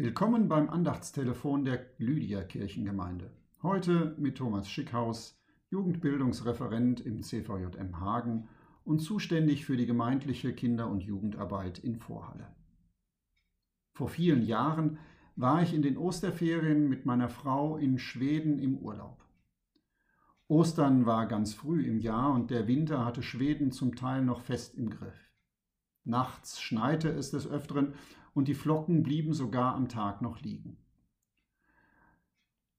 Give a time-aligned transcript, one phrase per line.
[0.00, 3.32] Willkommen beim Andachtstelefon der Lydia Kirchengemeinde.
[3.64, 8.48] Heute mit Thomas Schickhaus, Jugendbildungsreferent im CVJM Hagen
[8.84, 12.46] und zuständig für die gemeindliche Kinder- und Jugendarbeit in Vorhalle.
[13.92, 15.00] Vor vielen Jahren
[15.34, 19.24] war ich in den Osterferien mit meiner Frau in Schweden im Urlaub.
[20.46, 24.76] Ostern war ganz früh im Jahr und der Winter hatte Schweden zum Teil noch fest
[24.76, 25.27] im Griff.
[26.08, 27.94] Nachts schneite es des Öfteren
[28.32, 30.78] und die Flocken blieben sogar am Tag noch liegen.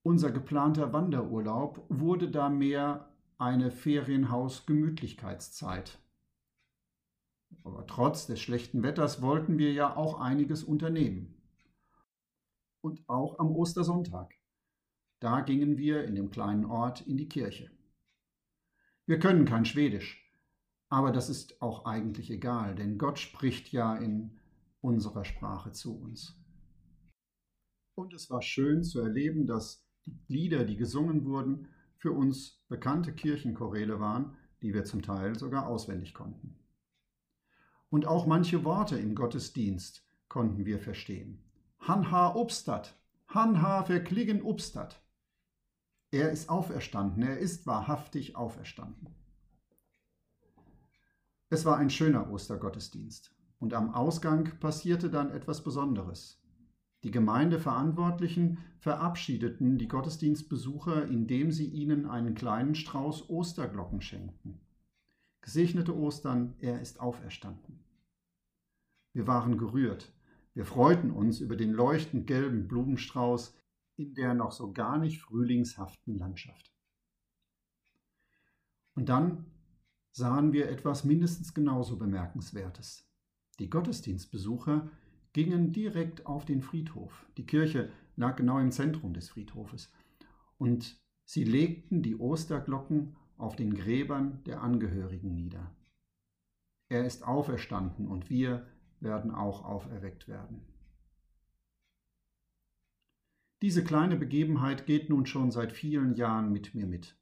[0.01, 5.99] Unser geplanter Wanderurlaub wurde da mehr eine Ferienhaus-Gemütlichkeitszeit.
[7.63, 11.39] Aber trotz des schlechten Wetters wollten wir ja auch einiges unternehmen.
[12.81, 14.33] Und auch am Ostersonntag.
[15.19, 17.69] Da gingen wir in dem kleinen Ort in die Kirche.
[19.05, 20.28] Wir können kein Schwedisch,
[20.89, 24.39] aber das ist auch eigentlich egal, denn Gott spricht ja in
[24.81, 26.35] unserer Sprache zu uns.
[27.95, 33.13] Und es war schön zu erleben, dass die Lieder, die gesungen wurden, für uns bekannte
[33.13, 36.57] Kirchenchoräle waren, die wir zum Teil sogar auswendig konnten.
[37.89, 41.43] Und auch manche Worte im Gottesdienst konnten wir verstehen.
[41.79, 42.95] Hanha Obstat,
[43.27, 45.03] Hanha verkligen Obstat.
[46.11, 49.18] Er ist auferstanden, er ist wahrhaftig auferstanden.
[51.49, 53.35] Es war ein schöner Ostergottesdienst.
[53.59, 56.41] Und am Ausgang passierte dann etwas Besonderes.
[57.03, 64.59] Die Gemeindeverantwortlichen verabschiedeten die Gottesdienstbesucher, indem sie ihnen einen kleinen Strauß Osterglocken schenkten.
[65.41, 67.83] Gesegnete Ostern, er ist auferstanden.
[69.13, 70.13] Wir waren gerührt.
[70.53, 73.55] Wir freuten uns über den leuchtend gelben Blumenstrauß
[73.95, 76.73] in der noch so gar nicht frühlingshaften Landschaft.
[78.95, 79.45] Und dann
[80.11, 83.07] sahen wir etwas mindestens genauso Bemerkenswertes.
[83.59, 84.89] Die Gottesdienstbesucher
[85.33, 87.25] gingen direkt auf den Friedhof.
[87.37, 89.91] Die Kirche lag genau im Zentrum des Friedhofes.
[90.57, 95.71] Und sie legten die Osterglocken auf den Gräbern der Angehörigen nieder.
[96.89, 98.65] Er ist auferstanden und wir
[98.99, 100.61] werden auch auferweckt werden.
[103.61, 107.17] Diese kleine Begebenheit geht nun schon seit vielen Jahren mit mir mit.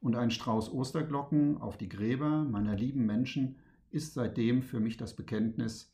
[0.00, 3.56] Und ein Strauß Osterglocken auf die Gräber meiner lieben Menschen
[3.90, 5.90] ist seitdem für mich das Bekenntnis,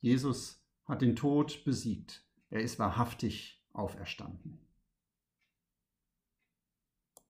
[0.00, 4.65] Jesus hat den Tod besiegt, er ist wahrhaftig auferstanden.